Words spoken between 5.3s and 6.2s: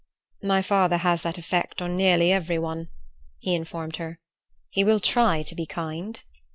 to be kind."